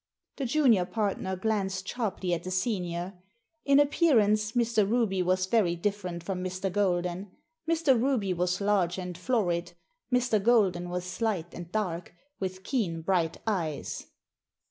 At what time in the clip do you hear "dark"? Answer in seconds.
11.71-12.15